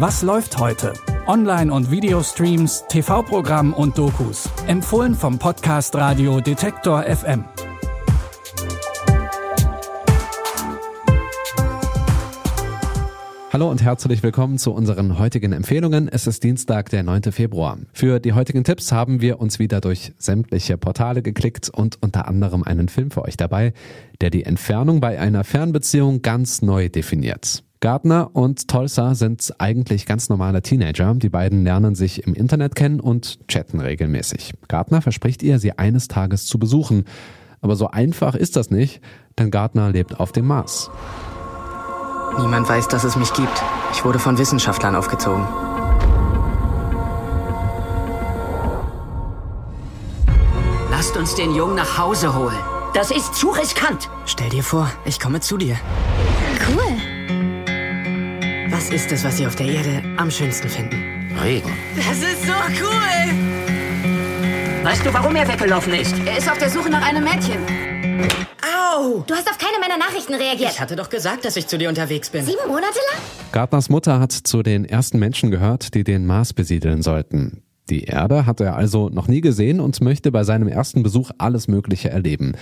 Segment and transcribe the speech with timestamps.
[0.00, 0.92] Was läuft heute?
[1.26, 4.48] Online- und Videostreams, TV-Programm und Dokus.
[4.68, 7.44] Empfohlen vom Podcast Radio Detektor FM.
[13.52, 16.06] Hallo und herzlich willkommen zu unseren heutigen Empfehlungen.
[16.06, 17.32] Es ist Dienstag, der 9.
[17.32, 17.78] Februar.
[17.92, 22.62] Für die heutigen Tipps haben wir uns wieder durch sämtliche Portale geklickt und unter anderem
[22.62, 23.72] einen Film für euch dabei,
[24.20, 27.64] der die Entfernung bei einer Fernbeziehung ganz neu definiert.
[27.80, 31.14] Gardner und Tulsa sind eigentlich ganz normale Teenager.
[31.14, 34.54] Die beiden lernen sich im Internet kennen und chatten regelmäßig.
[34.66, 37.04] Gardner verspricht ihr, sie eines Tages zu besuchen.
[37.60, 39.00] Aber so einfach ist das nicht,
[39.38, 40.90] denn Gardner lebt auf dem Mars.
[42.38, 43.62] Niemand weiß, dass es mich gibt.
[43.92, 45.46] Ich wurde von Wissenschaftlern aufgezogen.
[50.90, 52.58] Lasst uns den Jungen nach Hause holen.
[52.92, 54.10] Das ist zu riskant.
[54.24, 55.76] Stell dir vor, ich komme zu dir.
[56.68, 57.07] Cool.
[58.78, 61.36] Was ist es, was Sie auf der Erde am schönsten finden?
[61.42, 61.72] Regen.
[61.96, 63.34] Das ist so cool.
[64.84, 66.16] Weißt du, warum er weggelaufen ist?
[66.24, 67.58] Er ist auf der Suche nach einem Mädchen.
[68.62, 69.24] Au!
[69.26, 70.70] Du hast auf keine meiner Nachrichten reagiert.
[70.70, 72.44] Ich hatte doch gesagt, dass ich zu dir unterwegs bin.
[72.44, 73.20] Sieben Monate lang?
[73.50, 77.64] Gardners Mutter hat zu den ersten Menschen gehört, die den Mars besiedeln sollten.
[77.90, 81.68] Die Erde hat er also noch nie gesehen und möchte bei seinem ersten Besuch alles
[81.68, 82.52] Mögliche erleben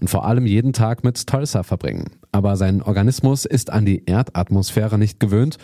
[0.00, 2.12] und vor allem jeden Tag mit Tulsa verbringen.
[2.30, 5.58] Aber sein Organismus ist an die Erdatmosphäre nicht gewöhnt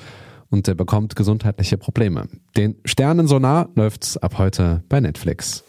[0.50, 2.28] und er bekommt gesundheitliche Probleme.
[2.56, 5.64] Den Sternensonar läuft's ab heute bei Netflix.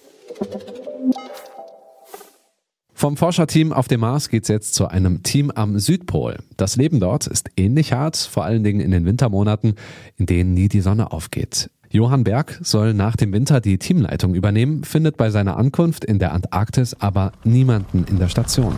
[3.04, 6.38] Vom Forscherteam auf dem Mars geht's jetzt zu einem Team am Südpol.
[6.56, 9.76] Das Leben dort ist ähnlich hart, vor allen Dingen in den Wintermonaten,
[10.16, 11.70] in denen nie die Sonne aufgeht.
[11.90, 16.31] Johann Berg soll nach dem Winter die Teamleitung übernehmen, findet bei seiner Ankunft in der
[16.31, 18.78] Antarktis aber niemanden in der Station.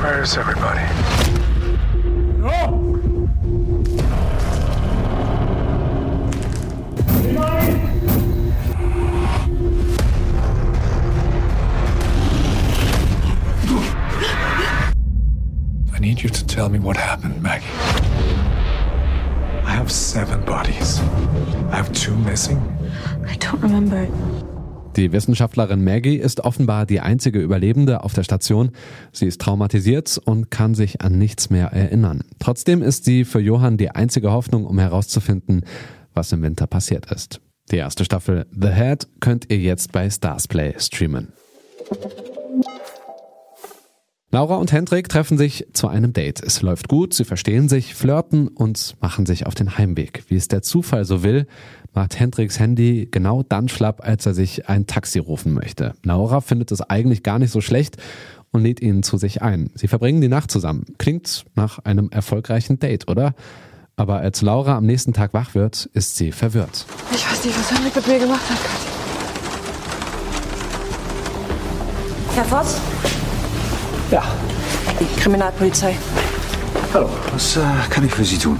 [0.00, 0.80] Where's everybody?
[16.06, 17.64] Need you to tell me what happened, Maggie.
[19.64, 21.00] I have seven bodies.
[21.72, 22.58] I have two missing.
[23.26, 24.06] I don't remember.
[24.96, 28.70] Die Wissenschaftlerin Maggie ist offenbar die einzige Überlebende auf der Station.
[29.12, 32.22] Sie ist traumatisiert und kann sich an nichts mehr erinnern.
[32.38, 35.62] Trotzdem ist sie für Johann die einzige Hoffnung, um herauszufinden,
[36.14, 37.40] was im Winter passiert ist.
[37.72, 41.32] Die erste Staffel The Head könnt ihr jetzt bei Starsplay streamen.
[44.36, 46.42] Laura und Hendrik treffen sich zu einem Date.
[46.42, 50.24] Es läuft gut, sie verstehen sich, flirten und machen sich auf den Heimweg.
[50.28, 51.46] Wie es der Zufall so will,
[51.94, 55.94] macht Hendriks Handy genau dann schlapp, als er sich ein Taxi rufen möchte.
[56.02, 57.96] Laura findet es eigentlich gar nicht so schlecht
[58.50, 59.70] und lädt ihn zu sich ein.
[59.74, 60.84] Sie verbringen die Nacht zusammen.
[60.98, 63.34] Klingt nach einem erfolgreichen Date, oder?
[63.96, 66.84] Aber als Laura am nächsten Tag wach wird, ist sie verwirrt.
[67.10, 68.58] Ich weiß nicht, was Henrik mit mir gemacht hat.
[72.34, 72.76] Herr Voss?
[74.10, 74.22] Ja,
[75.18, 75.96] Kriminalpolizei.
[76.94, 77.08] hallo.
[77.32, 78.58] Was äh, kann ich für Sie tun?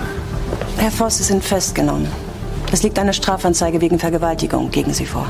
[0.76, 2.08] Herr Voss, Sie sind festgenommen.
[2.72, 5.28] Es liegt eine Strafanzeige wegen Vergewaltigung gegen Sie vor.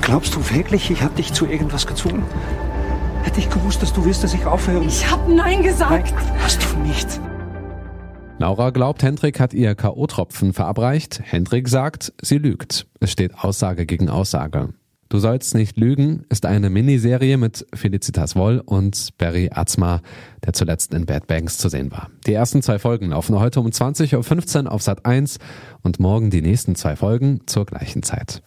[0.00, 2.24] Glaubst du wirklich, ich habe dich zu irgendwas gezwungen?
[3.22, 4.84] Hätte ich gewusst, dass du willst, dass ich aufhöre?
[4.84, 6.12] Ich hab Nein gesagt.
[6.12, 7.20] Nein, hast du nicht.
[8.38, 11.22] Laura glaubt, Hendrik hat ihr K.O.-Tropfen verabreicht.
[11.24, 12.86] Hendrik sagt, sie lügt.
[13.00, 14.74] Es steht Aussage gegen Aussage.
[15.14, 20.02] Du sollst nicht lügen ist eine Miniserie mit Felicitas Woll und Barry Atzma,
[20.44, 22.10] der zuletzt in Bad Banks zu sehen war.
[22.26, 25.38] Die ersten zwei Folgen laufen heute um 20.15 Uhr auf Sat 1
[25.82, 28.42] und morgen die nächsten zwei Folgen zur gleichen Zeit.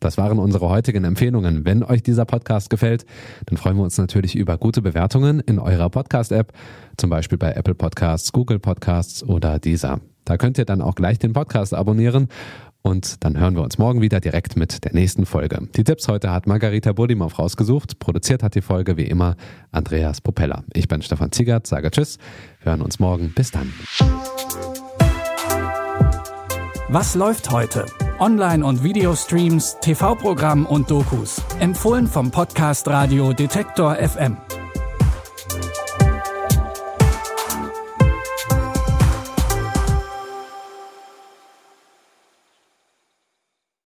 [0.00, 1.66] Das waren unsere heutigen Empfehlungen.
[1.66, 3.04] Wenn euch dieser Podcast gefällt,
[3.44, 6.54] dann freuen wir uns natürlich über gute Bewertungen in eurer Podcast-App,
[6.96, 10.00] zum Beispiel bei Apple Podcasts, Google Podcasts oder dieser.
[10.24, 12.28] Da könnt ihr dann auch gleich den Podcast abonnieren
[12.88, 15.68] und dann hören wir uns morgen wieder direkt mit der nächsten Folge.
[15.76, 17.98] Die Tipps heute hat Margarita Budimov rausgesucht.
[17.98, 19.36] Produziert hat die Folge wie immer
[19.70, 20.64] Andreas Popella.
[20.72, 22.18] Ich bin Stefan Ziegert, sage Tschüss.
[22.62, 23.32] Wir hören uns morgen.
[23.34, 23.72] Bis dann.
[26.88, 27.84] Was läuft heute?
[28.18, 31.42] Online- und Videostreams, TV-Programm und Dokus.
[31.60, 34.38] Empfohlen vom Podcast Radio Detektor FM.